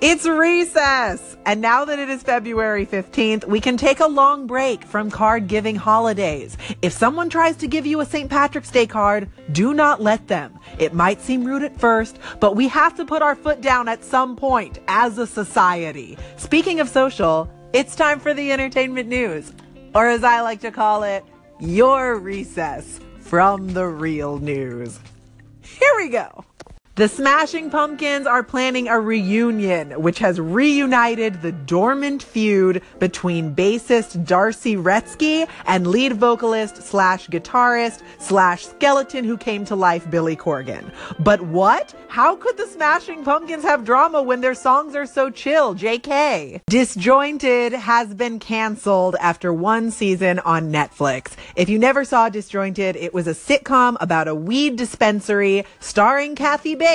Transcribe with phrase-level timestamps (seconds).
[0.00, 1.36] It's recess!
[1.44, 5.48] And now that it is February 15th, we can take a long break from card
[5.48, 6.56] giving holidays.
[6.82, 8.30] If someone tries to give you a St.
[8.30, 10.56] Patrick's Day card, do not let them.
[10.78, 14.04] It might seem rude at first, but we have to put our foot down at
[14.04, 16.16] some point as a society.
[16.36, 19.52] Speaking of social, it's time for the entertainment news.
[19.96, 21.24] Or as I like to call it,
[21.58, 25.00] your recess from the real news.
[25.60, 26.44] Here we go.
[26.98, 34.26] The Smashing Pumpkins are planning a reunion, which has reunited the dormant feud between bassist
[34.26, 40.90] D'Arcy Wretzky and lead vocalist slash guitarist slash skeleton who came to life Billy Corgan.
[41.20, 41.94] But what?
[42.08, 45.76] How could the Smashing Pumpkins have drama when their songs are so chill?
[45.76, 46.62] JK.
[46.66, 51.36] Disjointed has been canceled after one season on Netflix.
[51.54, 56.74] If you never saw Disjointed, it was a sitcom about a weed dispensary starring Kathy
[56.74, 56.87] Bates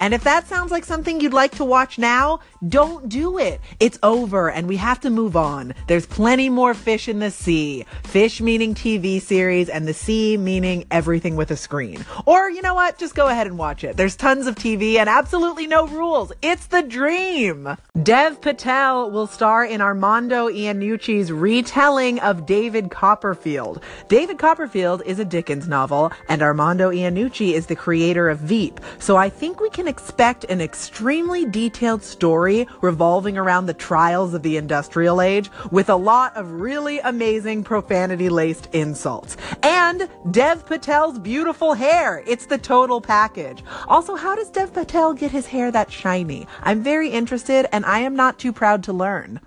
[0.00, 3.60] And if that sounds like something you'd like to watch now, don't do it.
[3.80, 5.74] It's over and we have to move on.
[5.88, 7.84] There's plenty more fish in the sea.
[8.04, 12.04] Fish meaning TV series and the sea meaning everything with a screen.
[12.24, 12.98] Or you know what?
[12.98, 13.96] Just go ahead and watch it.
[13.98, 16.32] There's tons of TV and absolutely no rules.
[16.40, 17.76] It's the dream.
[18.02, 23.82] Dev Patel will star in Armando Iannucci's retelling of David Copperfield.
[24.08, 28.80] David Copperfield is a Dickens novel and Armando Iannucci is the creator of Veep.
[28.98, 34.42] So I think we can expect an extremely detailed story revolving around the trials of
[34.42, 39.38] the industrial age with a lot of really amazing profanity laced insults.
[39.62, 42.22] And Dev Patel's beautiful hair.
[42.26, 43.64] It's the total package.
[43.88, 46.46] Also, how does Dev Patel get his hair that shiny?
[46.62, 49.40] I'm very interested and I am not too proud to learn.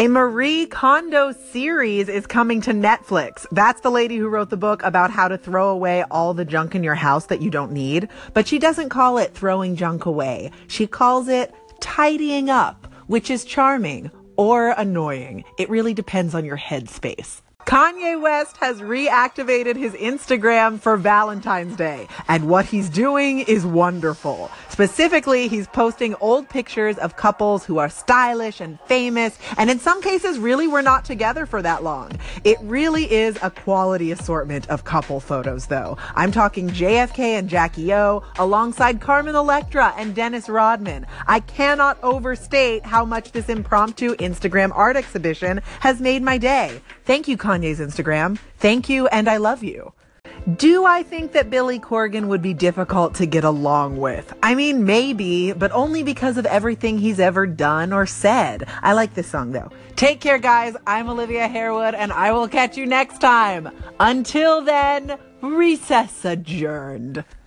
[0.00, 3.44] A Marie Kondo series is coming to Netflix.
[3.52, 6.74] That's the lady who wrote the book about how to throw away all the junk
[6.74, 8.08] in your house that you don't need.
[8.32, 10.52] But she doesn't call it throwing junk away.
[10.68, 15.44] She calls it tidying up, which is charming or annoying.
[15.58, 17.42] It really depends on your headspace.
[17.70, 24.50] Kanye West has reactivated his Instagram for Valentine's Day, and what he's doing is wonderful.
[24.68, 30.02] Specifically, he's posting old pictures of couples who are stylish and famous, and in some
[30.02, 32.10] cases, really were not together for that long.
[32.42, 35.96] It really is a quality assortment of couple photos, though.
[36.16, 41.06] I'm talking JFK and Jackie O, alongside Carmen Electra and Dennis Rodman.
[41.28, 46.80] I cannot overstate how much this impromptu Instagram art exhibition has made my day.
[47.04, 48.38] Thank you, Kanye's Instagram.
[48.58, 49.92] Thank you, and I love you.
[50.56, 54.32] Do I think that Billy Corgan would be difficult to get along with?
[54.42, 58.66] I mean, maybe, but only because of everything he's ever done or said.
[58.82, 59.70] I like this song though.
[59.96, 60.76] Take care, guys.
[60.86, 63.68] I'm Olivia Harewood, and I will catch you next time.
[63.98, 67.24] Until then, recess adjourned.